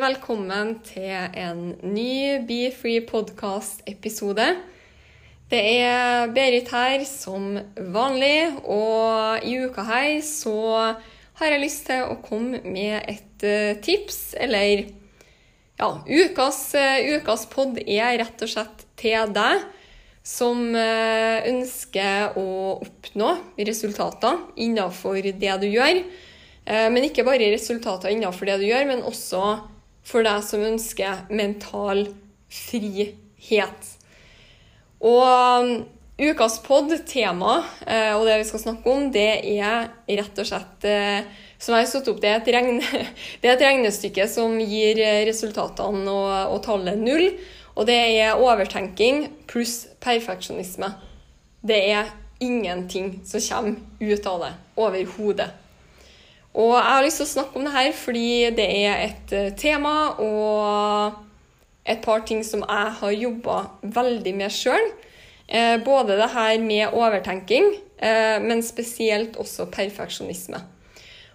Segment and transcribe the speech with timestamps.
[0.00, 4.46] velkommen til en ny Be Free podcast-episode.
[5.50, 7.52] Det er Berit her som
[7.94, 10.56] vanlig, og i uka her så
[11.38, 14.82] har jeg lyst til å komme med et eh, tips, eller
[15.78, 19.62] ja, ukas, eh, ukas pod er rett og slett til deg
[20.26, 23.30] som eh, ønsker å oppnå
[23.62, 26.02] resultater innenfor det du gjør.
[26.64, 29.40] Men ikke bare resultater innenfor det du gjør, men også
[30.04, 32.06] for deg som ønsker mental
[32.52, 33.90] frihet.
[35.04, 35.72] Og um,
[36.20, 40.86] ukas pod, tema eh, og det vi skal snakke om, det er rett og slett
[40.88, 41.24] eh,
[41.58, 43.04] som jeg har satt opp, det er, et regne,
[43.40, 47.30] det er et regnestykke som gir eh, resultatene og, og tallet null.
[47.74, 50.92] Og det er overtenking pluss perfeksjonisme.
[51.64, 52.12] Det er
[52.44, 55.48] ingenting som kommer ut av det overhodet.
[56.54, 59.54] Og jeg har lyst til å snakke om det her fordi det er et eh,
[59.58, 61.16] tema og
[61.84, 64.86] et par ting som jeg har jobba veldig med sjøl.
[65.48, 70.62] Eh, både det her med overtenking, eh, men spesielt også perfeksjonisme.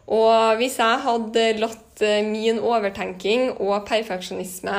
[0.09, 4.78] Og hvis jeg hadde latt min overtenking og perfeksjonisme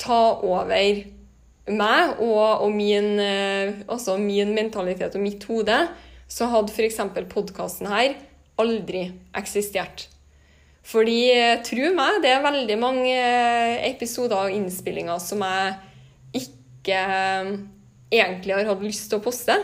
[0.00, 1.04] ta over
[1.68, 5.76] meg og, og min, altså min mentalitet og mitt hode,
[6.26, 6.98] så hadde f.eks.
[7.30, 8.16] podkasten her
[8.62, 9.06] aldri
[9.38, 10.08] eksistert.
[10.88, 17.00] Fordi, eh, tro meg, det er veldig mange eh, episoder og innspillinger som jeg ikke
[17.02, 17.50] eh,
[18.08, 19.58] egentlig har hatt lyst til å poste.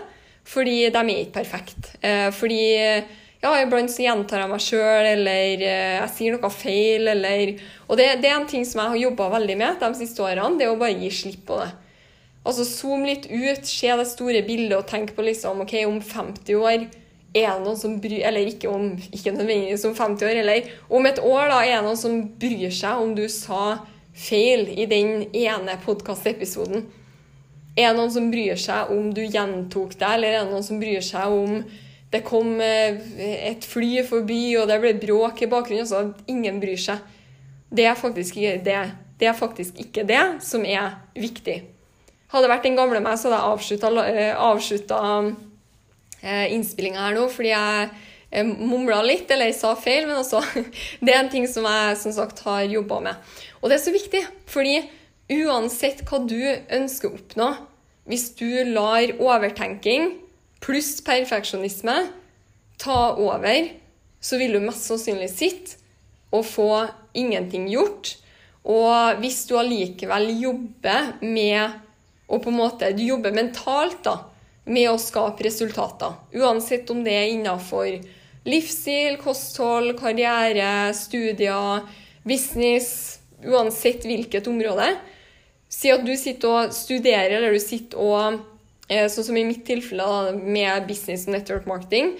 [0.45, 1.95] Fordi de er ikke perfekte.
[2.37, 7.55] Fordi ja, iblant så gjentar jeg meg sjøl, eller jeg sier noe feil, eller
[7.89, 10.59] Og det, det er en ting som jeg har jobba veldig med de siste årene,
[10.61, 11.71] det er å bare gi slipp på det.
[12.45, 16.61] Altså Zoom litt ut, se det store bildet og tenk på liksom, ok, om 50
[16.61, 16.85] år
[17.35, 21.07] er det noen som bryr Eller ikke, om, ikke nødvendigvis om 50 år, eller om
[21.07, 23.65] et år, da, er det noen som bryr seg om du sa
[24.15, 26.85] feil i den ene podkastepisoden?
[27.75, 30.79] Er det noen som bryr seg om du gjentok det, eller er det noen som
[30.79, 31.65] bryr seg om
[32.15, 33.01] det kom eh,
[33.51, 35.83] et fly forbi, og det ble bråk i bakgrunnen?
[35.83, 37.03] Altså, ingen bryr seg.
[37.75, 38.79] Det er faktisk ikke det,
[39.19, 41.65] det, er faktisk ikke det som er viktig.
[42.31, 45.35] Hadde det vært den gamle meg, så hadde jeg avslutta eh,
[46.25, 47.89] innspillinga her nå, fordi jeg
[48.31, 50.43] eh, mumla litt, eller jeg sa feil, men også
[51.05, 53.37] Det er en ting som jeg som sagt har jobba med.
[53.61, 54.81] Og det er så viktig, fordi
[55.45, 57.53] uansett hva du ønsker å oppnå,
[58.09, 60.19] hvis du lar overtenking
[60.65, 61.95] pluss perfeksjonisme
[62.81, 63.71] ta over,
[64.21, 65.81] så vil du mest sannsynlig sitte
[66.35, 66.69] og få
[67.17, 68.17] ingenting gjort.
[68.65, 71.81] Og hvis du allikevel jobber med
[72.33, 74.17] og på en måte, Du jobber mentalt da,
[74.65, 76.15] med å skape resultater.
[76.37, 77.99] Uansett om det er innenfor
[78.49, 81.85] livsstil, kosthold, karriere, studier,
[82.25, 84.95] business, uansett hvilket område.
[85.69, 88.41] Si at du sitter og studerer, eller du sitter og
[88.89, 92.15] eh, Sånn som i mitt tilfelle med business og network marketing,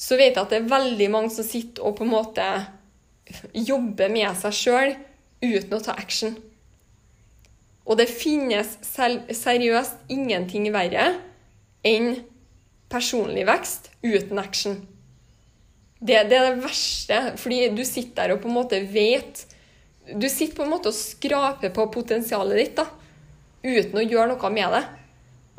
[0.00, 2.46] så vet jeg at det er veldig mange som sitter og på en måte
[3.54, 4.94] jobber med seg sjøl
[5.44, 6.34] uten å ta action.
[7.86, 11.12] Og det finnes seriøst ingenting verre
[11.86, 12.14] enn
[12.90, 14.80] personlig vekst uten action.
[16.00, 19.44] Det, det, er det verste, fordi du sitter der og på en måte vet
[20.16, 22.86] Du sitter på en måte og skraper på potensialet ditt da,
[23.62, 24.80] uten å gjøre noe med det.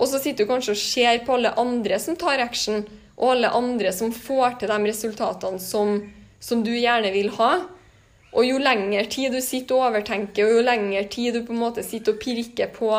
[0.01, 2.81] Og så sitter du kanskje og ser på alle andre som tar action,
[3.21, 5.99] og alle andre som får til de resultatene som,
[6.41, 7.51] som du gjerne vil ha.
[8.31, 11.61] Og jo lengre tid du sitter og overtenker, og jo lengre tid du på en
[11.61, 12.91] måte sitter og pirker på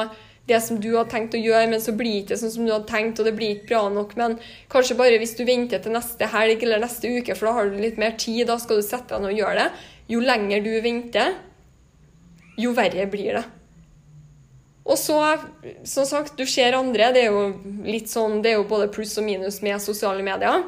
[0.51, 2.73] det som du hadde tenkt å gjøre, men så blir det ikke sånn som du
[2.73, 4.17] hadde tenkt, og det blir ikke bra nok.
[4.19, 4.37] Men
[4.73, 7.79] kanskje bare hvis du venter til neste helg eller neste uke, for da har du
[7.79, 9.89] litt mer tid, da skal du sette deg ned og gjøre det.
[10.11, 11.37] Jo lenger du venter,
[12.59, 13.45] jo verre blir det.
[14.83, 15.17] Og så,
[15.87, 17.13] som sagt, du ser andre.
[17.15, 17.45] Det er jo
[17.87, 20.65] litt sånn, det er jo både pluss og minus med sosiale medier.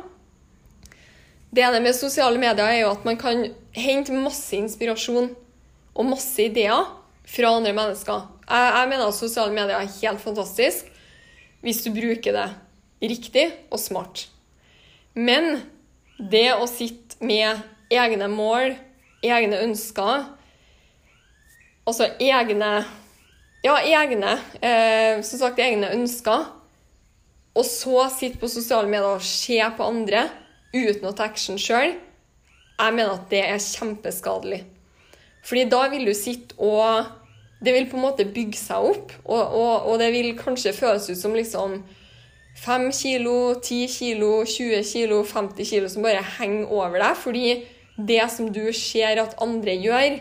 [1.54, 3.42] Det ene med sosiale medier er jo at man kan
[3.74, 5.32] hente masse inspirasjon
[5.94, 6.86] og masse ideer
[7.26, 8.22] fra andre mennesker.
[8.44, 10.90] Jeg, mener at sosiale medier er helt fantastisk
[11.64, 12.48] hvis du bruker det
[13.08, 14.26] riktig og smart.
[15.16, 15.62] Men
[16.18, 17.62] det å sitte med
[17.92, 18.74] egne mål,
[19.24, 20.26] egne ønsker
[21.84, 22.70] Altså egne
[23.64, 26.46] Ja, egne eh, Som sagt, egne ønsker.
[27.54, 30.26] Og så sitte på sosiale medier og se på andre
[30.74, 31.92] uten å ta action sjøl.
[32.74, 34.64] Jeg mener at det er kjempeskadelig.
[35.44, 37.12] Fordi da vil du sitte og
[37.64, 41.08] Det vil på en måte bygge seg opp, og, og, og det vil kanskje føles
[41.08, 41.78] ut som liksom
[42.64, 47.18] 5 kilo, 10 kilo, 20 kilo, 50 kilo som bare henger over deg.
[47.18, 47.46] Fordi
[47.96, 50.20] det som du ser at andre gjør,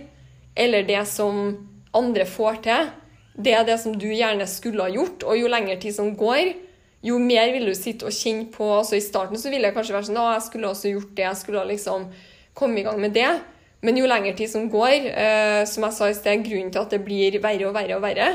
[0.56, 1.46] eller det som
[1.94, 2.92] andre får til,
[3.34, 5.26] det er det som du gjerne skulle ha gjort.
[5.26, 6.54] Og jo lengre tid som går,
[7.04, 9.96] jo mer vil du sitte og kjenne på altså I starten så ville jeg kanskje
[9.96, 11.26] være sånn Å, jeg skulle også gjort det.
[11.26, 12.08] Jeg skulle liksom
[12.56, 13.32] komme i gang med det.
[13.84, 16.94] Men jo lengre tid som går, eh, som jeg sa i sted, grunnen til at
[16.94, 18.30] det blir verre og verre og verre,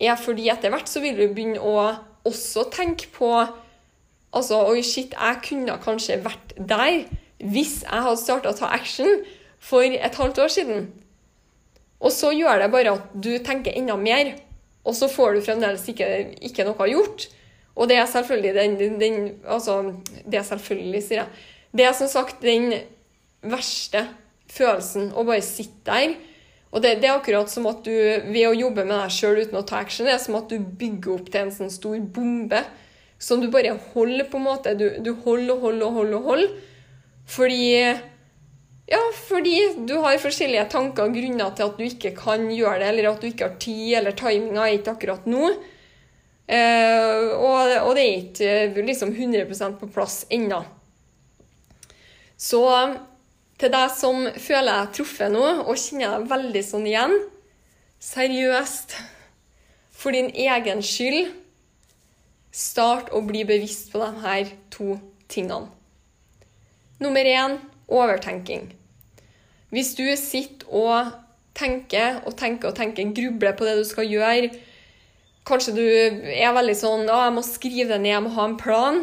[0.00, 1.92] er fordi etter hvert så vil du begynne å
[2.24, 3.34] også tenke på
[4.34, 7.04] Altså, oi, shit, jeg kunne kanskje vært der
[7.38, 9.20] hvis jeg hadde starta å ta action
[9.62, 10.88] for et halvt år siden.
[12.02, 14.32] Og så gjør det bare at du tenker enda mer,
[14.82, 16.08] og så får du fremdeles ikke,
[16.50, 17.28] ikke noe gjort.
[17.78, 19.78] Og det er selvfølgelig den, den, den, Altså,
[20.26, 21.46] det er selvfølgelig, sier jeg.
[21.70, 22.72] Det er som sagt den
[23.42, 24.04] verste
[24.54, 26.14] følelsen å bare sitte der.
[26.74, 29.60] Og det, det, er akkurat som at du ved å jobbe med deg sjøl uten
[29.60, 32.64] å ta action, det er som at du bygger opp til en sånn stor bombe
[33.22, 34.74] som du bare holder, på en måte.
[34.78, 36.58] Du, du holder og holder og holder holder.
[37.30, 37.62] Fordi
[38.84, 42.90] Ja, fordi du har forskjellige tanker og grunner til at du ikke kan gjøre det,
[42.90, 45.54] eller at du ikke har tid, eller timinga er ikke akkurat nå.
[46.44, 50.60] Eh, og, og, det er ikke liksom 100% på plass ennå.
[52.36, 52.60] Så
[53.60, 57.16] til deg som føler deg truffet nå, og kjenner deg veldig sånn igjen
[58.04, 58.98] Seriøst,
[59.94, 61.30] for din egen skyld,
[62.52, 64.98] start å bli bevisst på de her to
[65.32, 65.70] tingene.
[67.00, 67.56] Nummer én
[67.88, 68.66] overtenking.
[69.72, 71.14] Hvis du sitter og
[71.56, 74.52] tenker og tenker og tenker, grubler på det du skal gjøre
[75.44, 78.54] Kanskje du er veldig sånn å, jeg må skrive det ned, jeg må ha en
[78.56, 79.02] plan.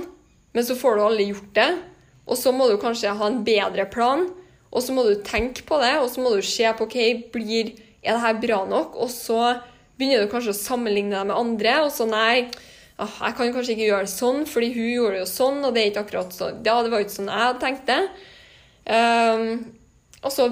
[0.58, 1.68] Men så får du aldri gjort det.
[2.26, 4.24] Og så må du kanskje ha en bedre plan.
[4.72, 6.98] Og så må du tenke på det, og så må du se på ok,
[7.34, 8.96] blir, er det her bra nok?
[9.04, 9.40] Og så
[10.00, 11.76] begynner du kanskje å sammenligne deg med andre.
[11.86, 12.48] Og så nei,
[13.02, 15.84] jeg kan kanskje ikke gjøre det sånn, fordi hun gjorde det jo sånn, og det
[15.84, 16.64] er ikke akkurat sånn.
[16.66, 18.02] Ja, det var ikke sånn jeg tenkte.
[18.82, 19.48] Um,
[20.22, 20.48] og så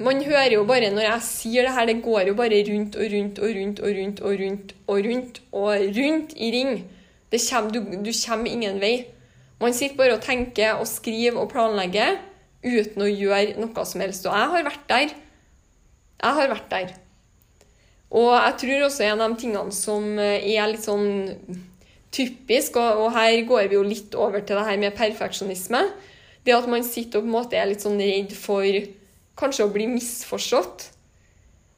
[0.00, 3.10] Man hører jo bare når jeg sier det her, det går jo bare rundt og
[3.12, 6.70] rundt og rundt og rundt og rundt og rundt og rundt i ring.
[7.28, 8.94] Kommer, du, du kommer ingen vei.
[9.58, 12.20] Man sitter bare og tenker og skriver og planlegger
[12.62, 14.26] uten å gjøre noe som helst.
[14.26, 15.14] Og jeg har vært der.
[16.18, 16.92] Jeg har vært der.
[18.08, 21.08] Og jeg tror også en av de tingene som er litt sånn
[22.14, 25.82] typisk, og, her går vi jo litt over til det her med perfeksjonisme,
[26.46, 28.64] det at man sitter og på en måte er litt sånn redd for
[29.38, 30.86] kanskje å bli misforstått.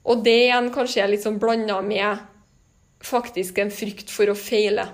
[0.06, 2.22] Og det igjen kanskje er litt sånn blanda med
[3.04, 4.86] faktisk en frykt for å feile.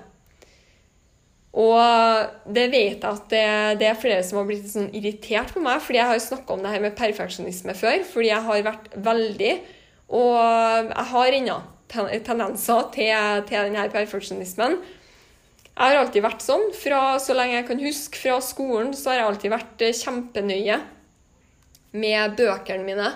[1.57, 3.45] Og det vet jeg at det,
[3.81, 6.61] det, er flere som har blitt sånn irritert på meg, fordi jeg har snakka om
[6.61, 8.03] det her med perfeksjonisme før.
[8.11, 9.55] Fordi jeg har vært veldig
[10.17, 11.57] Og jeg har ennå
[11.89, 14.77] tendenser til, til denne perfeksjonismen.
[15.77, 16.69] Jeg har alltid vært sånn.
[16.77, 20.77] Fra så lenge jeg kan huske, fra skolen, så har jeg alltid vært eh, kjempenøye
[21.97, 23.11] med bøkene mine.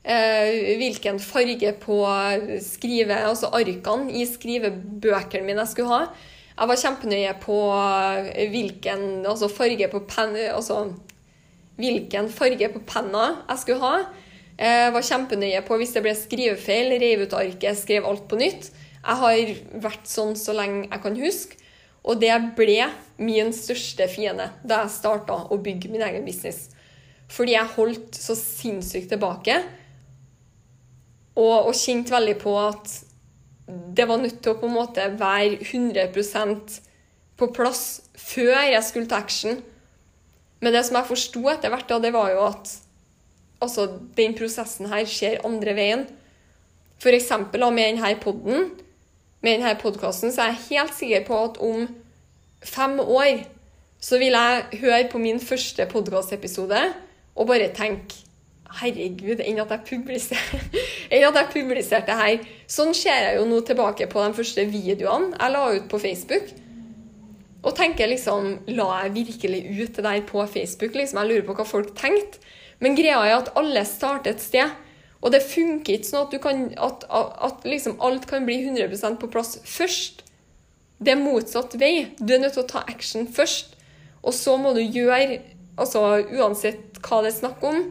[0.00, 2.00] Eh, hvilken farge på
[2.64, 6.28] skrive, altså arkene i skrivebøkene mine jeg skulle ha.
[6.60, 10.82] Jeg var kjempenøye på eh, hvilken altså farge på pen, altså,
[11.80, 14.02] hvilken farge på penna jeg skulle ha.
[14.60, 18.68] Jeg var kjempenøye på hvis det ble skrivefeil, reiv ut arket, skrev alt på nytt.
[19.00, 19.54] Jeg har
[19.86, 21.56] vært sånn så lenge jeg kan huske.
[22.04, 22.90] Og det ble
[23.20, 26.68] min største fiende da jeg starta å bygge min egen business.
[27.32, 29.56] Fordi jeg holdt så sinnssykt tilbake.
[31.40, 33.00] Og, og kjente veldig på at
[33.96, 36.78] det var nødt til å på en måte være 100%
[37.40, 37.84] på plass
[38.18, 39.60] før jeg skulle ta action.
[40.60, 42.72] Men det som jeg forsto etter hvert, da, det var jo at
[43.64, 43.86] altså,
[44.16, 46.06] den prosessen her skjer andre veien.
[47.00, 48.72] Eksempel med denne podden,
[49.40, 51.86] med denne podkasten, så er jeg helt sikker på at om
[52.60, 53.46] fem år
[54.00, 56.80] så vil jeg høre på min første podkastepisode
[57.36, 58.29] og bare tenke
[58.78, 60.60] Herregud, enn at jeg publiserte,
[61.14, 62.44] enn at her.
[62.70, 66.52] Sånn ser jeg jo nå tilbake på de første videoene jeg la ut på Facebook.
[67.60, 70.94] Og tenker liksom La jeg virkelig ut det der på Facebook?
[70.94, 72.40] Liksom, Jeg lurer på hva folk tenkte.
[72.80, 74.70] Men greia er at alle starter et sted.
[75.20, 79.28] Og det funker ikke sånn at, kan, at, at liksom alt kan bli 100% på
[79.28, 80.22] plass først.
[81.00, 82.14] Det er motsatt vei.
[82.16, 83.76] Du er nødt til å ta action først.
[84.24, 85.42] Og så må du gjøre,
[85.80, 87.84] altså uansett hva det er snakk om,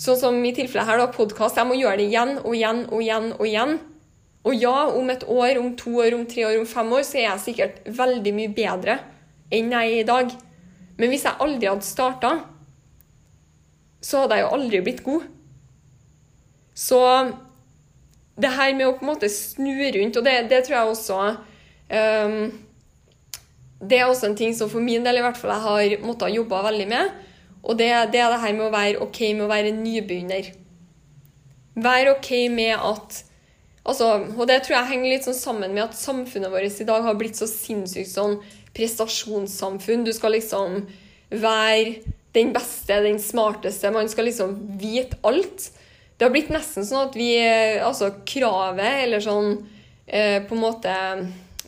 [0.00, 3.02] sånn som i tilfellet her, da, podkast, jeg må gjøre det igjen og igjen og
[3.02, 3.76] igjen og igjen.
[4.44, 7.20] Og ja, om et år, om to år, om tre år, om fem år, så
[7.20, 8.98] er jeg sikkert veldig mye bedre
[9.54, 10.34] enn jeg er i dag.
[10.98, 12.34] Men hvis jeg aldri hadde starta,
[14.04, 15.24] så hadde jeg jo aldri blitt god.
[16.74, 17.00] Så
[18.40, 21.18] det her med å på en måte snu rundt, og det, det tror jeg også
[21.94, 22.38] um,
[23.78, 26.34] Det er også en ting som for min del i hvert fall jeg har måttet
[26.34, 27.14] jobbe veldig med.
[27.64, 30.50] Og det, det er det her med å være OK med å være nybegynner.
[31.74, 33.22] Være OK med at
[33.82, 37.06] altså, Og det tror jeg henger litt sånn sammen med at samfunnet vårt i dag
[37.06, 38.36] har blitt så sinnssykt sånn
[38.74, 40.04] prestasjonssamfunn.
[40.04, 40.84] Du skal liksom
[41.30, 42.02] være
[42.34, 43.92] den beste, den smarteste.
[43.94, 45.70] Man skal liksom vite alt.
[46.18, 47.32] Det har blitt nesten sånn at vi
[47.82, 49.56] Altså kravet, eller sånn
[50.06, 50.92] eh, På en måte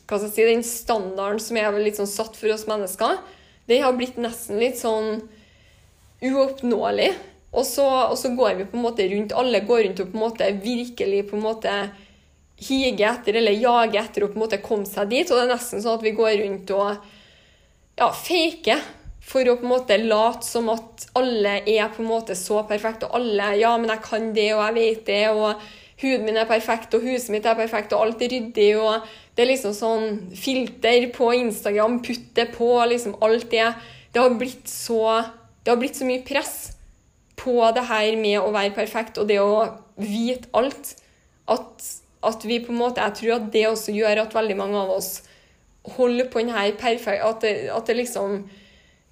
[0.07, 3.19] Hva skal jeg si Den standarden som er litt sånn satt for oss mennesker,
[3.67, 5.25] det har blitt nesten litt sånn
[6.25, 7.13] uoppnåelig.
[7.57, 10.19] Og så, og så, går vi på en måte rundt, alle går rundt og på
[10.19, 11.77] en måte virkelig på en måte
[12.57, 15.31] higer etter eller jager etter å på en måte komme seg dit.
[15.31, 17.09] Og det er nesten sånn at vi går rundt og
[17.97, 18.85] ja, faker
[19.27, 23.09] for å på en måte late som at alle er på en måte så perfekte.
[23.09, 25.65] Og alle Ja, men jeg kan det, og jeg vet det, og
[26.03, 29.45] huden min er perfekt, og huset mitt er perfekt, og alt er ryddig, og det
[29.45, 30.07] er liksom sånn
[30.37, 33.71] filter på Instagram, putt det på, liksom alt det.
[34.13, 35.01] Det har blitt så
[35.67, 36.77] Det har blitt så mye press
[37.35, 39.65] på det her med å være perfekt, og det å
[39.99, 40.93] vite alt,
[41.51, 41.89] at,
[42.23, 44.93] at vi på en måte Jeg tror at det også gjør at veldig mange av
[44.95, 45.11] oss
[45.97, 48.41] holder på den her perfekt At det, at det liksom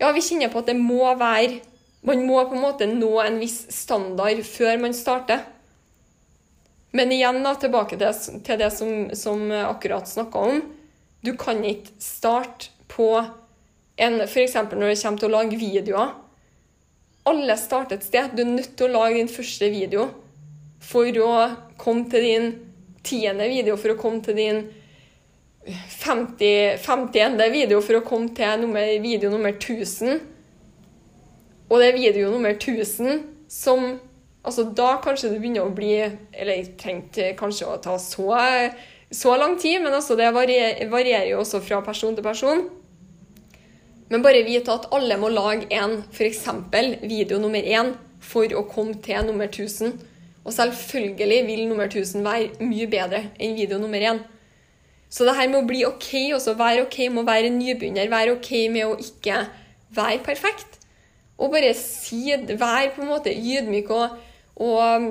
[0.02, 1.60] ja, vi kjenner på at det må være
[2.06, 5.44] Man må på en måte nå en viss standard før man starter.
[6.94, 10.58] Men igjen da, tilbake til, til det som, som akkurat snakka om.
[11.24, 13.08] Du kan ikke starte på
[13.96, 14.58] en F.eks.
[14.58, 16.12] når det kommer til å lage videoer.
[17.24, 18.34] Alle starter et sted.
[18.36, 20.08] Du er nødt til å lage din første video
[20.84, 21.34] for å
[21.80, 22.48] komme til din
[23.04, 24.64] tiende video, for å komme til din
[25.64, 30.20] 50, 50 video for å komme til nummer, video nummer 1000.
[31.70, 33.94] Og det er video nummer 1000 som
[34.44, 38.26] altså Da kanskje det begynner å bli Eller jeg trengte kanskje å ta så,
[39.08, 42.66] så lang tid, men altså det varierer jo også fra person til person.
[44.12, 46.44] Men bare vite at alle må lage en f.eks.
[47.02, 47.94] video nummer én
[48.24, 49.96] for å komme til nummer 1000.
[50.44, 54.20] Og selvfølgelig vil nummer 1000 være mye bedre enn video nummer én.
[55.08, 58.34] Så det her med å bli OK, også være OK med å være nybegynner, være
[58.34, 59.44] OK med å ikke
[59.94, 60.80] være perfekt.
[61.38, 64.18] Og bare si Vær på en måte ydmyk og,
[64.62, 65.08] og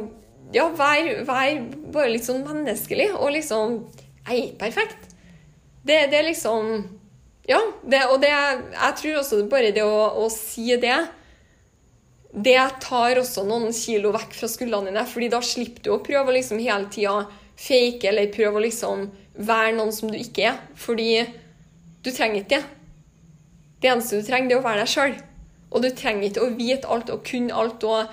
[0.56, 3.80] ja, vær, vær, bare litt sånn menneskelig og liksom
[4.28, 5.10] Jeg er perfekt.
[5.84, 6.86] Det, det, er liksom
[7.50, 7.60] Ja.
[7.84, 10.98] Det, og det Jeg tror også bare det å, å si det
[12.34, 16.32] det tar også noen kilo vekk fra skuldrene dine, fordi da slipper du å prøve
[16.32, 17.28] å liksom hele tida
[17.62, 19.04] fake eller prøve å liksom
[19.38, 20.58] være noen som du ikke er.
[20.74, 21.28] Fordi
[22.02, 22.64] du trenger ikke det.
[23.84, 25.16] Det eneste du trenger, det er å være deg sjøl.
[25.74, 27.84] Og du trenger ikke å vite alt og kunne alt.
[27.84, 28.10] og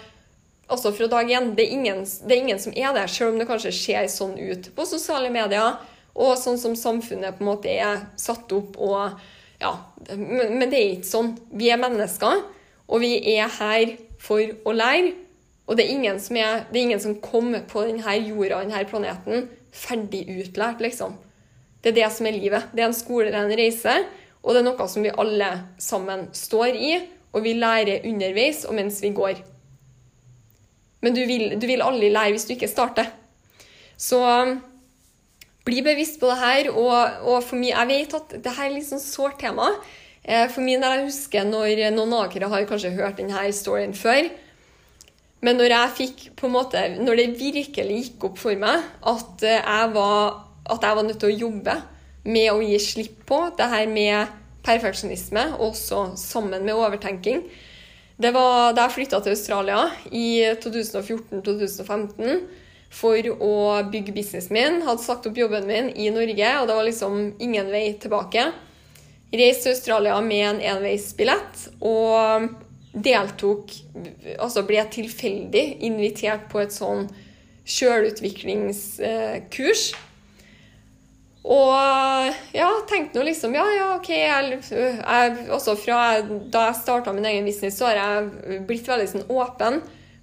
[0.71, 3.73] altså fra dag én, det, det, er ingen som er det, selv om det kanskje
[3.75, 5.81] ser sånn ut på sosiale medier,
[6.15, 8.77] og sånn som samfunnet på en måte er satt opp.
[8.79, 9.17] og
[9.61, 9.73] ja,
[10.17, 11.35] Men det er ikke sånn.
[11.53, 12.45] Vi er mennesker,
[12.91, 15.15] og vi er her for å lære.
[15.71, 19.45] Og det er ingen som, er, er ingen som kommer på denne jorda, denne planeten,
[19.71, 21.15] ferdig utlært, liksom.
[21.81, 22.73] Det er det som er livet.
[22.75, 23.95] Det er en skole, det er en reise,
[24.43, 25.51] og det er noe som vi alle
[25.81, 26.93] sammen står i,
[27.31, 29.39] og vi lærer underveis og mens vi går.
[31.01, 33.13] Men du vil, du vil aldri lære hvis du ikke starter.
[34.01, 34.19] Så
[35.67, 36.71] bli bevisst på det her.
[36.73, 39.71] Og, og for meg, jeg vet at det her er litt sånn sårt tema.
[40.23, 43.97] Eh, for min del, jeg husker når noen av dere har kanskje hørt denne storyen
[43.97, 44.29] før.
[45.41, 49.45] Men når jeg fikk på en måte, når det virkelig gikk opp for meg at
[49.47, 51.77] jeg var, at jeg var nødt til å jobbe
[52.29, 54.37] med å gi slipp på det her med
[54.67, 57.47] perfeksjonisme, også sammen med overtenking
[58.21, 62.43] Det var da jeg flytta til Australia i 2014-2015
[62.91, 64.83] for å bygge businessen min.
[64.87, 68.43] Hadde sagt opp jobben min i Norge, og det var liksom ingen vei tilbake.
[69.31, 71.69] Reiste til Australia med en enveisbillett.
[71.81, 72.49] og
[72.91, 73.71] deltok
[74.43, 77.07] Altså ble tilfeldig invitert på et sånn
[77.71, 79.95] sjølutviklingskurs.
[81.51, 81.75] Og
[82.53, 84.11] ja, tenkte nå liksom Ja, ja, OK.
[84.11, 88.15] Jeg, jeg, også fra da jeg starta min egen business, så har jeg
[88.69, 89.75] blitt veldig sånn åpen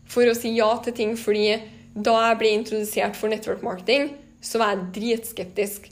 [0.07, 1.57] for å si ja til ting, fordi
[1.97, 4.11] da jeg ble introdusert for network marketing,
[4.41, 5.89] så var jeg dritskeptisk.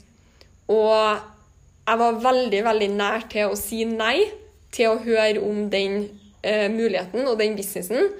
[0.70, 1.18] Og
[1.86, 4.20] jeg var veldig, veldig nær til å si nei
[4.74, 6.06] til å høre om den
[6.42, 8.10] eh, muligheten og den businessen.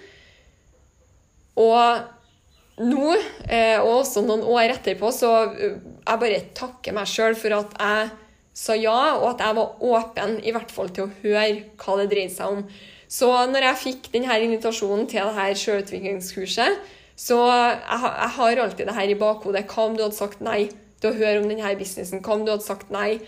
[1.56, 3.16] Og nå,
[3.48, 7.76] eh, og også noen år etterpå, så eh, jeg bare takker meg sjøl for at
[7.80, 8.10] jeg
[8.56, 12.10] sa ja, og at jeg var åpen i hvert fall til å høre hva det
[12.12, 12.62] dreide seg om.
[13.06, 18.94] Så når jeg fikk denne invitasjonen til dette sjølutviklingskurset, så jeg, jeg, har alltid det
[18.98, 19.64] her i bakhodet.
[19.72, 20.66] Hva om du hadde sagt nei
[21.00, 22.20] til å høre om denne businessen?
[22.24, 23.18] Hva om du hadde sagt nei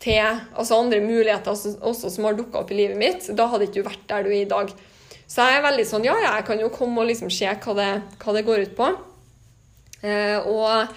[0.00, 3.28] til altså andre muligheter også, som har dukka opp i livet mitt?
[3.36, 4.72] Da hadde ikke du vært der du er i dag.
[5.26, 7.90] Så jeg er veldig sånn Ja, jeg kan jo komme og liksom se hva det,
[8.22, 8.88] hva det går ut på.
[10.06, 10.96] Eh, og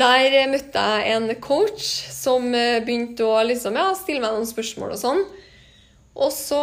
[0.00, 4.96] der møtte jeg en coach som eh, begynte å liksom, ja, stille meg noen spørsmål
[4.96, 5.26] og sånn.
[6.18, 6.62] Og så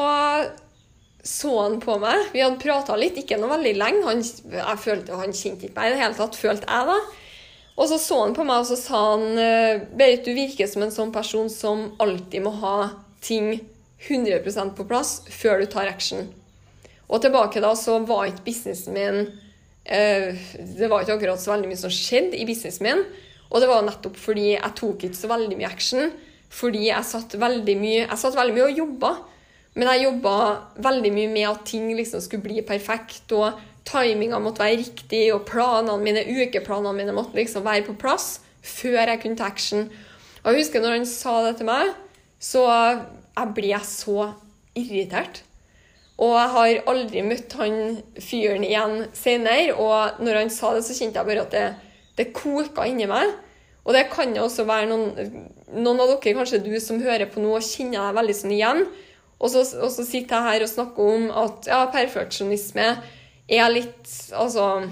[1.27, 2.29] så han på meg.
[2.31, 4.03] Vi hadde prata litt, ikke noe veldig lenge.
[4.07, 6.99] Han, jeg følte, han kjente ikke meg i det hele tatt, følte jeg da.
[7.77, 10.85] Og så så han på meg og så sa han, eh, Berit, du virker som
[10.85, 12.77] en sånn person som alltid må ha
[13.21, 13.59] ting
[14.07, 16.29] 100% på plass før du tar action.
[17.07, 19.19] Og tilbake da så var ikke businessen min
[19.85, 23.03] eh, Det var ikke akkurat så veldig mye som skjedde i businessen min.
[23.51, 26.11] Og det var nettopp fordi jeg tok ikke så veldig mye action.
[26.51, 29.13] Fordi jeg satt veldig mye, jeg satt veldig mye og jobba.
[29.77, 30.35] Men jeg jobba
[30.81, 35.45] veldig mye med at ting liksom skulle bli perfekt, og timinga måtte være riktig, og
[35.47, 39.85] planene mine, ukeplanene mine måtte liksom være på plass før jeg kunne ta action.
[40.41, 41.93] Og jeg husker når han sa det til meg,
[42.41, 44.31] så jeg ble så
[44.77, 45.43] irritert.
[46.17, 50.97] Og jeg har aldri møtt han fyren igjen senere, og når han sa det, så
[50.97, 51.67] kjente jeg bare at det,
[52.17, 53.35] det koka inni meg.
[53.85, 55.43] Og det kan jo også være noen,
[55.77, 58.81] noen av dere, kanskje du som hører på nå, kjenner deg veldig sånn igjen.
[59.37, 62.87] Og så, og så, sitter jeg her og snakker om at ja, perfeksjonisme
[63.47, 64.87] er litt Altså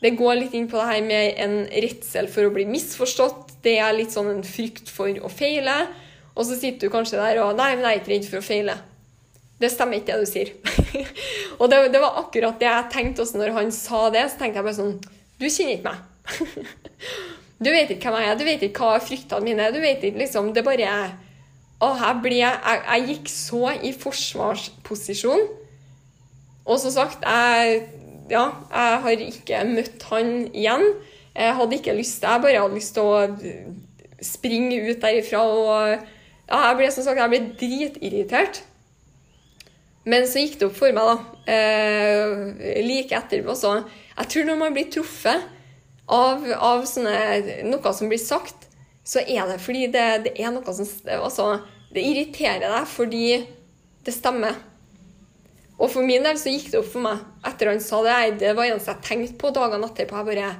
[0.00, 3.56] Det går litt inn på det her med en redsel for å bli misforstått.
[3.64, 5.74] Det er litt sånn en frykt for å feile.
[6.32, 8.46] Og så sitter du kanskje der og Nei, men jeg er ikke redd for å
[8.46, 8.78] feile.
[9.60, 10.52] Det stemmer ikke, det du sier.
[11.60, 14.22] og det, det, var akkurat det jeg tenkte også når han sa det.
[14.30, 14.94] Så tenkte jeg bare sånn
[15.36, 16.06] Du kjenner ikke meg.
[17.64, 18.38] du vet ikke hvem jeg er.
[18.40, 19.74] Du vet ikke hva fryktene mine er.
[19.76, 21.12] Du vet ikke liksom Det bare er
[21.80, 25.46] og jeg, ble, jeg, jeg, gikk så i forsvarsposisjon.
[26.68, 27.86] Og som sagt, jeg,
[28.30, 30.84] ja, jeg har ikke møtt han igjen.
[31.30, 33.22] Jeg hadde ikke lyst Jeg bare hadde lyst til å
[34.20, 35.40] springe ut derifra.
[35.40, 35.94] Og
[36.50, 38.62] ja, jeg ble som sagt, jeg ble dritirritert.
[40.10, 41.40] Men så gikk det opp for meg, da.
[41.50, 45.48] Eh, like etterpå så Jeg tror når man blir truffet
[46.10, 48.69] av, av sånne, noe som blir sagt,
[49.04, 51.46] så er det fordi det, det er noe som altså,
[51.90, 53.24] Det irriterer deg fordi
[54.06, 54.54] det stemmer.
[55.80, 58.38] Og for min del så gikk det opp for meg etter han sa det.
[58.42, 60.20] Det var eneste jeg tenkte på dagene etterpå.
[60.20, 60.52] Jeg bare,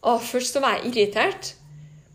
[0.00, 1.52] å, først så var jeg irritert,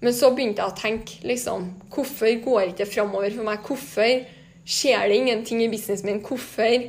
[0.01, 3.61] men så begynte jeg å tenke liksom, Hvorfor går ikke det framover for meg?
[3.67, 4.25] Hvorfor
[4.65, 6.23] skjer det ingenting i businessen min?
[6.25, 6.87] Hvorfor?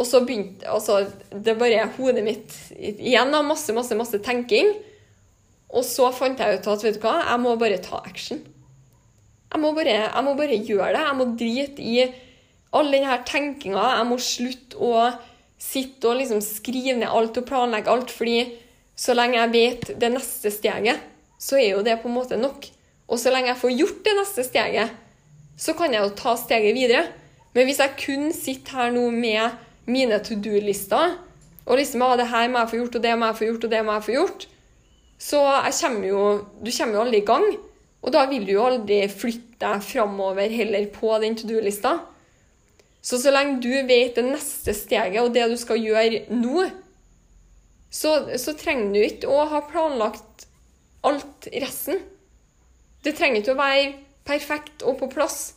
[0.00, 4.72] Og så begynte altså, det bare hodet mitt igjen av masse, masse, masse tenking.
[5.70, 8.40] Og så fant jeg ut at vet du hva, jeg må bare ta action.
[9.50, 11.04] Jeg må bare, jeg må bare gjøre det.
[11.06, 12.00] Jeg må drite i
[12.76, 13.84] all denne tenkinga.
[13.98, 14.94] Jeg må slutte å
[15.60, 18.10] sitte og liksom skrive ned alt og planlegge alt.
[18.10, 18.44] fordi
[19.00, 21.00] så lenge jeg vet det neste steget,
[21.40, 22.66] så er jo det på en måte nok.
[23.08, 24.92] Og så lenge jeg får gjort det neste steget,
[25.56, 27.06] så kan jeg jo ta steget videre.
[27.56, 29.56] Men hvis jeg kun sitter her nå med
[29.90, 31.16] mine to do-lister,
[31.66, 33.64] og liksom ah, det her må jeg få gjort, og det må jeg få gjort,
[33.64, 34.46] og det må jeg få gjort,
[35.20, 35.40] så
[35.80, 36.22] kommer jo,
[36.64, 37.50] du kommer jo aldri i gang.
[38.00, 41.98] Og da vil du jo aldri flytte deg framover heller på den to do-lista.
[43.04, 46.64] Så så lenge du vet det neste steget og det du skal gjøre nå,
[47.90, 50.46] så, så trenger du ikke å ha planlagt
[51.04, 52.00] alt resten.
[53.04, 53.86] Det trenger ikke å være
[54.28, 55.54] perfekt og på plass.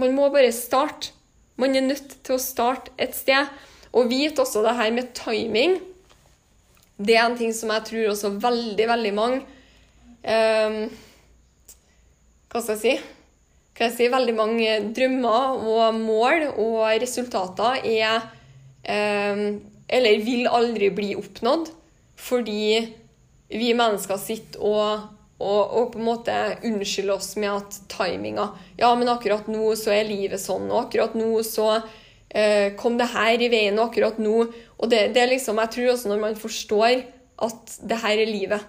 [0.00, 1.14] Man må bare starte.
[1.60, 3.48] Man er nødt til å starte et sted.
[3.92, 5.78] Og vite også det her med timing
[7.00, 10.82] det er en ting som jeg tror også veldig, veldig mange um,
[12.50, 12.94] Hva skal jeg si?
[13.76, 14.08] Hva jeg si?
[14.12, 18.26] Veldig mange drømmer og mål og resultater er
[18.84, 19.44] um,
[19.88, 21.76] Eller vil aldri bli oppnådd
[22.20, 22.76] fordi
[23.48, 25.06] vi mennesker sitter og,
[25.40, 26.34] og, og på en måte
[26.68, 31.16] unnskylder oss med at timinga Ja, men akkurat nå så er livet sånn, og akkurat
[31.16, 31.78] nå så
[32.78, 34.44] kom det her i veien, akkurat nå
[34.80, 37.00] og det, det, er liksom, jeg tror også når man forstår
[37.42, 38.68] at det her er livet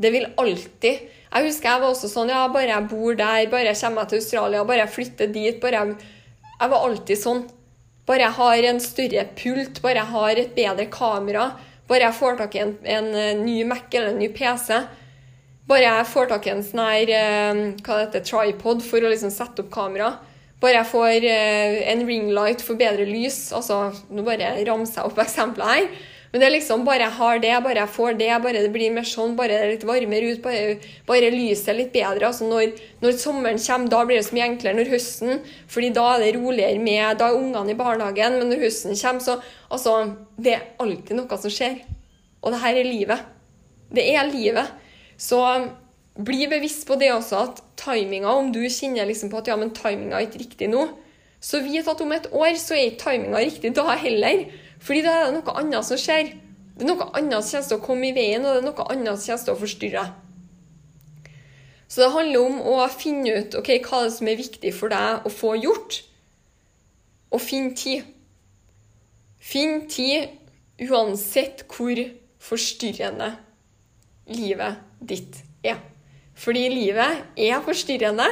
[0.00, 3.68] Det vil alltid Jeg husker jeg var også sånn Ja, bare jeg bor der, bare
[3.68, 6.12] jeg kommer til Australia, bare jeg flytter dit bare jeg,
[6.60, 7.42] jeg var alltid sånn.
[8.08, 11.50] Bare jeg har en større pult, bare jeg har et bedre kamera,
[11.90, 14.76] Bare jeg får tak i en, en eh, ny Mac eller en ny PC,
[15.66, 19.10] bare jeg får tak i en sånn her eh, hva det heter, tripod for å
[19.10, 20.12] liksom sette opp kamera,
[20.60, 25.20] bare jeg får eh, en ringlight for bedre lys altså Nå bare ramser jeg opp
[25.24, 25.86] eksempler her.
[26.30, 28.92] Men det er liksom bare jeg har det, bare jeg får det, bare det blir
[28.94, 30.76] mer sånn, bare det er litt varmere ut, bare,
[31.08, 32.28] bare lyset er litt bedre.
[32.28, 34.78] altså når, når, sommeren kommer, da blir det så mye enklere.
[34.78, 35.40] Når høsten
[35.74, 39.24] fordi da er det roligere med Da er ungene i barnehagen, men når høsten kommer,
[39.26, 39.96] så altså,
[40.38, 41.80] Det er alltid noe som skjer.
[42.40, 43.26] Og det her er livet.
[43.90, 44.70] Det er livet.
[45.18, 45.42] Så
[46.26, 49.72] bli bevisst på det også, at timinga, om du kjenner liksom på at ja, men
[49.76, 50.86] timinga er ikke riktig nå,
[51.40, 54.46] så vit at om et år så er ikke timinga riktig da heller.
[54.80, 56.34] Fordi da er det noe annet som skjer.
[56.76, 58.88] Det er noe annet som kommer til å komme i veien, og det er noe
[58.92, 60.04] annet som kommer til å forstyrre.
[61.90, 65.26] Så det handler om å finne ut okay, hva er som er viktig for deg
[65.26, 66.02] å få gjort,
[67.30, 68.06] og finne tid.
[69.40, 70.30] Finn tid
[70.86, 71.98] uansett hvor
[72.40, 73.32] forstyrrende
[74.30, 75.89] livet ditt er.
[76.40, 78.26] Fordi livet er forstyrrende,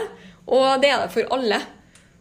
[0.48, 1.60] og det er det for alle.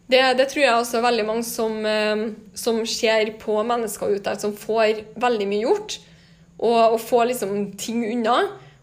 [0.08, 4.24] Det, det, tror jeg også er veldig mange som, eh, som ser på mennesker ute
[4.30, 5.98] der som får veldig mye gjort,
[6.58, 8.38] og, og får liksom ting unna,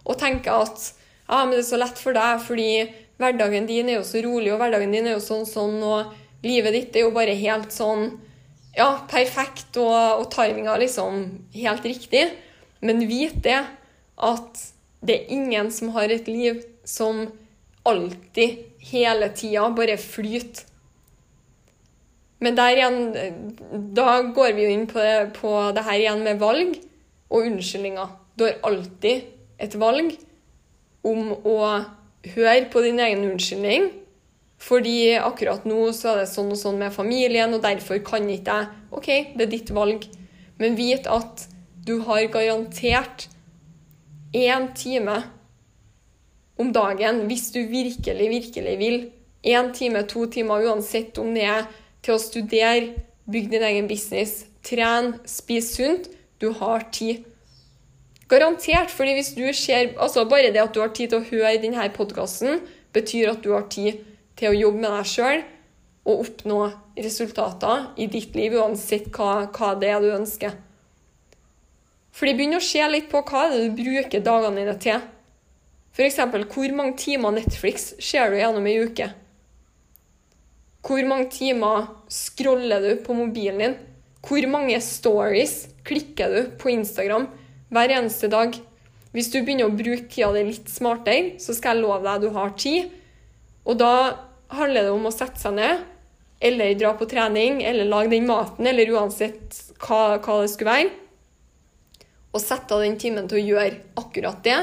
[0.04, 0.90] og tenker at
[1.24, 2.68] ja, men det er så lett for deg, fordi
[3.20, 6.12] hverdagen din er jo så rolig, og hverdagen din er jo sånn sånn, og
[6.44, 8.10] livet ditt er jo bare helt sånn
[8.76, 12.26] ja, perfekt, og, og timinga liksom helt riktig.
[12.84, 13.60] Men vit det
[14.20, 14.64] at
[15.04, 17.24] det er ingen som har et liv som
[17.84, 20.68] alltid, hele tida, bare flyter
[22.44, 22.96] men der igjen,
[23.96, 26.76] da går vi jo inn på det, på det her igjen med valg
[27.32, 28.10] og unnskyldninger.
[28.36, 29.30] Du har alltid
[29.62, 30.16] et valg
[31.06, 31.58] om å
[32.34, 33.88] høre på din egen unnskyldning.
[34.64, 38.58] Fordi akkurat nå så er det sånn og sånn med familien, og derfor kan ikke
[38.60, 40.04] jeg OK, det er ditt valg.
[40.60, 41.46] Men vit at
[41.84, 43.28] du har garantert
[44.34, 45.16] én time
[46.60, 48.98] om dagen hvis du virkelig, virkelig vil.
[49.44, 51.66] Én time, to timer, uansett om det er
[52.04, 52.94] til å studere,
[53.28, 56.10] bygge din egen business, trene, spise sunt.
[56.40, 57.24] Du har tid.
[58.28, 58.90] Garantert.
[58.90, 61.88] fordi hvis du ser, altså Bare det at du har tid til å høre denne
[61.92, 62.60] podkasten,
[62.92, 64.00] betyr at du har tid
[64.36, 65.42] til å jobbe med deg sjøl
[66.04, 66.58] og oppnå
[66.96, 70.52] resultater i ditt liv, uansett hva, hva det er du ønsker.
[72.14, 75.00] Fordi Begynn å se litt på hva det er du bruker dagene dine til.
[75.94, 76.16] F.eks.
[76.50, 79.12] hvor mange timer Netflix ser du gjennom ei uke?
[80.84, 83.76] Hvor mange timer scroller du på mobilen din?
[84.24, 87.28] Hvor mange stories klikker du på Instagram
[87.70, 88.58] hver eneste dag?
[89.14, 92.26] Hvis du begynner å bruke tida di litt smartere, så skal jeg love deg at
[92.26, 92.90] du har tid.
[93.62, 93.94] Og da
[94.50, 95.84] handler det om å sette seg ned,
[96.42, 100.94] eller dra på trening, eller lage den maten, eller uansett hva, hva det skulle være.
[102.34, 104.58] Og sette av den timen til å gjøre akkurat det.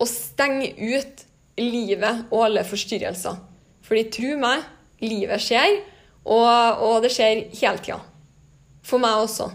[0.00, 1.24] Og stenge ut
[1.60, 3.38] livet og alle forstyrrelser.
[3.84, 4.64] Fordi tro meg,
[5.02, 5.80] livet skjer,
[6.24, 8.00] og, og det skjer hele tida.
[8.86, 9.50] For meg også.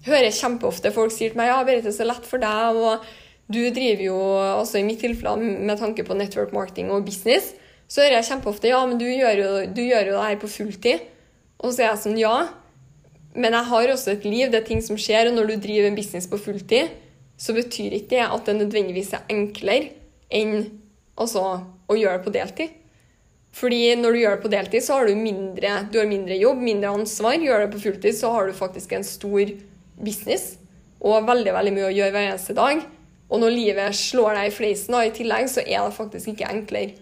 [0.00, 2.78] Jeg hører kjempeofte folk sier til meg ja, Berit, det er så lett for deg,
[2.80, 3.04] og
[3.50, 4.18] du driver jo
[4.60, 7.52] også i mitt tilfelle med tanke på network marketing og business.
[7.90, 10.50] Så hører jeg kjempeofte ja, men du gjør jo, du gjør jo det her på
[10.50, 11.06] fulltid.
[11.60, 12.34] Og så er jeg sånn ja,
[13.34, 15.90] men jeg har også et liv, det er ting som skjer, og når du driver
[15.90, 16.94] en business på fulltid,
[17.40, 19.94] så betyr ikke det at det nødvendigvis er enklere
[20.30, 20.58] enn
[21.16, 21.42] altså,
[21.88, 22.76] å gjøre det på deltid.
[23.56, 26.60] Fordi når du gjør det på deltid, så har du mindre, du har mindre jobb,
[26.62, 27.40] mindre ansvar.
[27.40, 29.54] Gjør det på fulltid, så har du faktisk en stor
[30.00, 30.54] business
[31.00, 32.84] og veldig veldig mye å gjøre hver eneste dag.
[33.30, 36.94] Og når livet slår deg i fleisen i tillegg, så er det faktisk ikke enklere.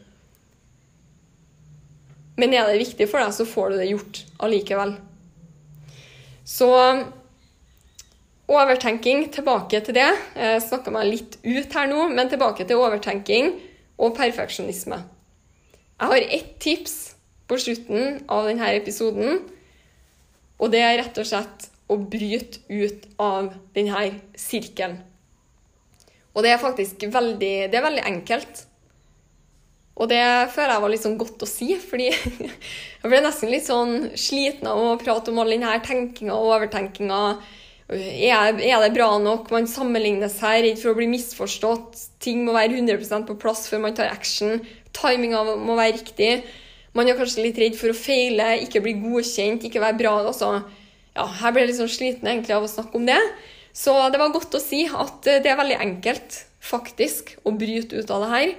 [2.39, 4.95] Men er det viktig for deg, så får du det gjort allikevel.
[6.47, 6.69] Så
[8.49, 10.09] overtenking, tilbake til det.
[10.37, 13.53] Jeg snakka meg litt ut her nå, men tilbake til overtenking
[13.99, 15.03] og perfeksjonisme.
[15.99, 16.97] Jeg har ett tips
[17.49, 19.43] på slutten av denne episoden,
[20.59, 24.09] og det er rett og slett å bryte ut av denne
[24.39, 24.99] sirkelen.
[26.37, 28.65] Og det er faktisk veldig, det er veldig enkelt.
[29.99, 30.23] Og det
[30.55, 32.13] føler jeg var litt sånn godt å si, fordi
[33.01, 37.23] jeg ble nesten litt sånn sliten av å prate om all denne tenkinga og overtenkinga.
[37.89, 39.47] Er, er, det bra nok?
[39.55, 41.97] Man sammenligner seg, redd for å bli misforstått.
[42.21, 44.59] Ting må være 100% på plass før man tar action.
[44.93, 46.43] Timinga må være riktig.
[46.93, 50.13] Man er kanskje litt redd for å feile, ikke bli godkjent, ikke være bra.
[50.29, 50.51] Altså,
[51.15, 53.21] ja, jeg ble litt sånn sliten egentlig av å snakke om det.
[53.73, 58.13] Så det var godt å si at det er veldig enkelt faktisk å bryte ut
[58.13, 58.55] av det her.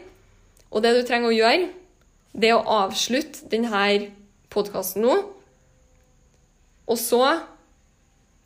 [0.73, 1.69] Og det du trenger å gjøre,
[2.33, 4.09] det er å avslutte denne
[4.49, 5.21] podkasten nå.
[6.89, 7.21] Og så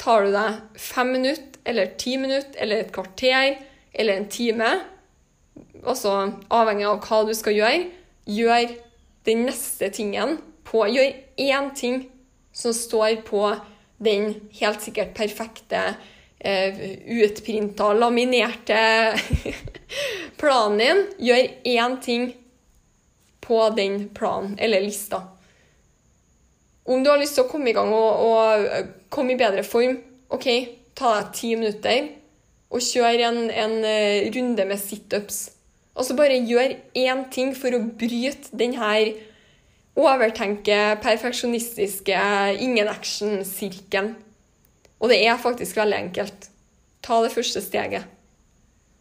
[0.04, 3.60] tar du deg fem minutter, eller ti minutter, eller et kvarter,
[3.94, 4.72] eller en time,
[5.84, 6.16] altså
[6.52, 7.86] avhengig av hva du skal gjøre,
[8.28, 8.74] gjør
[9.28, 10.38] den neste tingen
[10.68, 12.08] på Gjør én ting
[12.56, 13.44] som står på
[14.04, 15.96] den helt sikkert perfekte,
[16.40, 16.80] eh,
[17.24, 18.80] utprinta, laminerte
[20.40, 21.04] planen din.
[21.20, 22.34] Gjør én ting
[23.44, 25.22] på den planen eller lista.
[26.84, 30.00] Om du har lyst til å komme i gang og, og komme i bedre form,
[30.34, 30.48] OK,
[30.98, 32.10] ta deg ti minutter
[32.74, 35.44] og kjør en, en eh, runde med situps.
[35.94, 39.12] Så bare gjør én ting for å bryte den her
[39.94, 42.18] overtenke, perfeksjonistiske,
[42.58, 44.16] ingen action-sirkelen.
[44.98, 46.50] Og det er faktisk veldig enkelt.
[47.04, 48.08] Ta det første steget.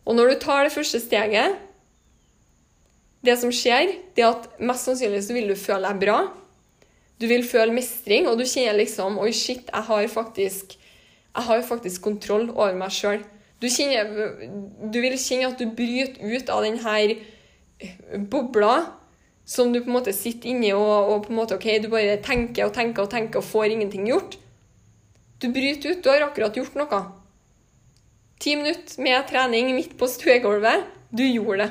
[0.05, 1.61] Og når du tar det første steget
[3.23, 6.17] Det som skjer, det er at mest sannsynlig så vil du føle deg bra.
[7.23, 10.75] Du vil føle mestring, og du kjenner liksom Oi, shit, jeg har faktisk,
[11.31, 13.23] jeg har faktisk kontroll over meg sjøl.
[13.63, 18.73] Du, du vil kjenne at du bryter ut av denne bobla
[19.47, 22.19] som du på en måte sitter inni og, og på en måte, ok, du bare
[22.23, 24.37] tenker og tenker og tenker og får ingenting gjort.
[25.43, 26.03] Du bryter ut.
[26.03, 27.01] Du har akkurat gjort noe.
[28.43, 30.87] Ti minutter med trening midt på stuegulvet.
[31.11, 31.71] Du gjorde det.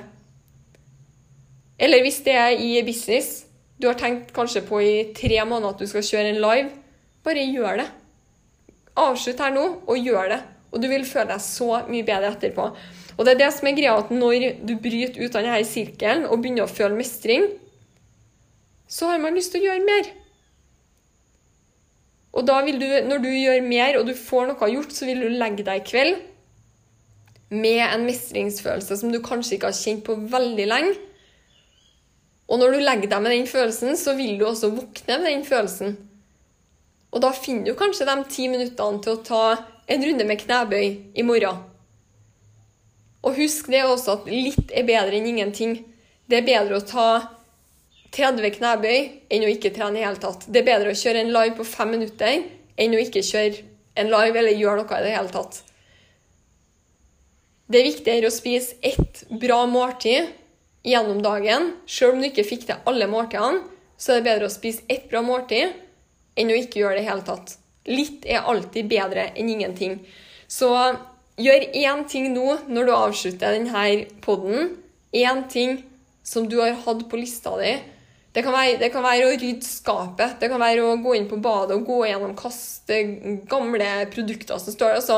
[1.82, 3.46] Eller hvis det er i business,
[3.82, 6.70] du har tenkt kanskje på i tre måneder at du skal kjøre en live,
[7.26, 7.90] bare gjør det.
[9.02, 10.42] Avslutt her nå, og gjør det.
[10.72, 12.68] Og du vil føle deg så mye bedre etterpå.
[13.18, 16.28] Og det er det som er greia, at når du bryter ut av denne sirkelen
[16.28, 17.50] og begynner å føle mestring,
[18.92, 20.10] så har man lyst til å gjøre mer.
[22.32, 25.24] Og da vil du, når du gjør mer og du får noe gjort, så vil
[25.26, 26.28] du legge deg i kveld
[27.52, 30.94] med en mestringsfølelse som du kanskje ikke har kjent på veldig lenge.
[32.52, 35.46] Og når du legger deg med den følelsen, så vil du også våkne med den
[35.48, 35.96] følelsen.
[37.12, 39.44] Og da finner du kanskje de ti minuttene til å ta
[39.92, 41.62] en runde med knebøy i morgen.
[43.22, 45.78] Og husk det også at litt er bedre enn ingenting.
[46.28, 47.08] Det er bedre å ta
[48.12, 49.00] 30 knebøy
[49.32, 50.48] enn å ikke trene i hele tatt.
[50.48, 52.42] Det er bedre å kjøre en live på fem minutter
[52.76, 53.64] enn å ikke kjøre
[54.02, 55.62] en live eller gjøre noe i det hele tatt.
[57.72, 60.28] Det er viktigere å spise ett bra måltid
[60.84, 61.72] gjennom dagen.
[61.86, 63.62] Selv om du ikke fikk til alle måltidene,
[64.02, 65.76] så er det bedre å spise ett bra måltid
[66.40, 67.56] enn å ikke gjøre det i hele tatt.
[67.90, 70.00] Litt er alltid bedre enn ingenting.
[70.50, 70.70] Så
[71.42, 73.86] gjør én ting nå når du avslutter denne
[74.26, 74.76] poden.
[75.14, 75.82] Én ting
[76.24, 77.76] som du har hatt på lista di.
[78.32, 81.26] Det kan, være, det kan, være, å rydde skapet, det kan være å gå inn
[81.28, 83.02] på badet og gå gjennom kaste
[83.52, 85.02] gamle produkter som står der.
[85.02, 85.18] Altså,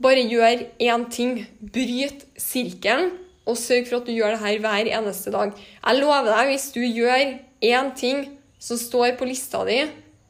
[0.00, 1.42] bare gjør én ting.
[1.60, 3.12] Bryt sirkelen
[3.44, 5.52] og sørg for at du gjør det her hver eneste dag.
[5.54, 8.24] Jeg lover deg, hvis du gjør én ting
[8.58, 9.82] som står på lista di,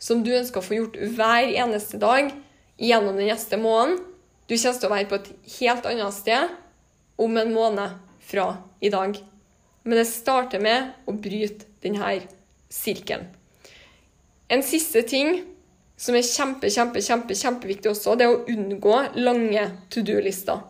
[0.03, 2.33] som du ønsker å få gjort hver eneste dag
[2.81, 4.03] gjennom den neste måneden,
[4.45, 6.51] du kommer til å være på et helt annet sted
[7.17, 8.49] om en måned fra
[8.85, 9.17] i dag.
[9.85, 12.19] Men det starter med å bryte denne
[12.73, 13.31] sirkelen.
[14.53, 15.39] En siste ting
[15.97, 20.61] som er kjempe, kjempe, kjempe, kjempeviktig også, det er å unngå lange to do-lister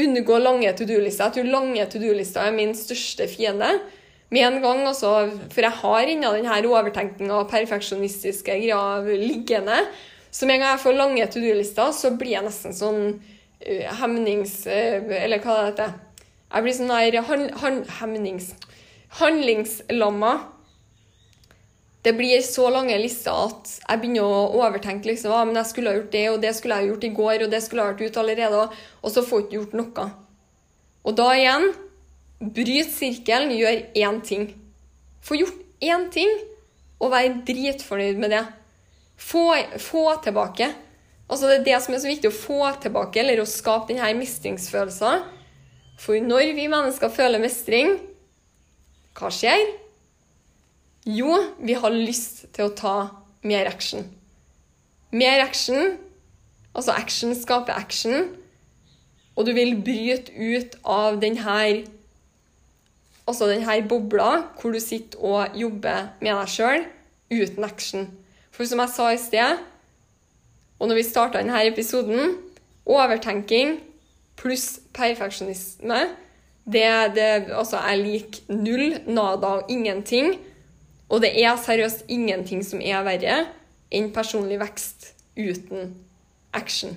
[0.00, 1.28] unngå lange to do-lister.
[1.28, 3.70] Jeg tror lange to do-lister er min største fiende.
[4.34, 9.84] Med en gang, altså, For jeg har ennå denne overtenkninga og perfeksjonistiske greia liggende.
[10.30, 13.84] Så med en gang jeg får lange to do-lister, så blir jeg nesten sånn uh,
[14.00, 14.64] hemnings...
[14.66, 15.94] Uh, eller hva det heter.
[16.54, 18.54] Jeg blir sånn der han, han, hemnings...
[19.14, 20.32] Handlingslamma
[22.04, 25.92] det blir så lange lister at jeg begynner å overtenke liksom, ah, men jeg skulle
[25.92, 27.94] ha gjort det, og det skulle jeg gjort i går, og det skulle jeg ha
[27.94, 28.64] vært ute allerede,
[29.00, 30.06] og så får jeg ikke gjort noe.
[31.04, 31.70] Og da igjen
[32.44, 34.50] bryt sirkelen, gjør én ting.
[35.24, 36.34] Få gjort én ting,
[37.00, 38.42] og vær dritfornøyd med det.
[39.16, 39.46] Få,
[39.80, 40.68] få, tilbake.
[41.24, 44.10] Altså Det er det som er så viktig, å få tilbake, eller å skape denne
[44.18, 45.24] mestringsfølelsen.
[46.04, 47.96] For når vi mennesker føler mestring,
[49.16, 49.83] hva skjer?
[51.04, 52.94] Jo, vi har lyst til å ta
[53.44, 54.06] mer action.
[55.12, 55.98] Mer action,
[56.72, 58.30] altså action skaper action,
[59.36, 61.84] og du vil bryte ut av denne,
[63.28, 66.86] altså denne bobla hvor du sitter og jobber med deg sjøl
[67.34, 68.08] uten action.
[68.54, 69.60] For som jeg sa i sted,
[70.78, 72.38] og når vi starta denne episoden,
[72.88, 73.76] overtenking
[74.40, 76.00] pluss perfeksjonisme
[76.64, 80.34] det, det, altså Jeg liker null, nada og ingenting.
[81.08, 83.40] Og det er seriøst ingenting som er verre
[83.94, 85.94] enn personlig vekst uten
[86.54, 86.96] action.